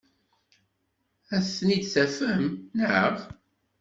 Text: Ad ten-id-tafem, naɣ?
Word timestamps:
Ad 1.35 1.43
ten-id-tafem, 1.55 2.43
naɣ? 2.77 3.13